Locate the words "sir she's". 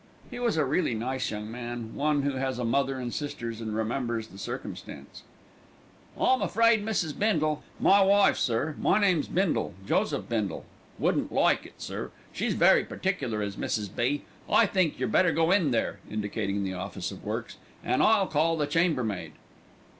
11.79-12.55